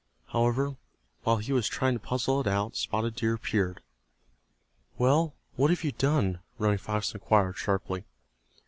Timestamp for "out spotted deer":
2.47-3.35